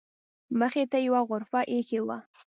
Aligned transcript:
مخې 0.59 0.83
ته 0.91 0.97
یې 1.01 1.05
یوه 1.07 1.21
غرفه 1.29 1.59
ایښې 1.71 1.99
وه. 2.07 2.17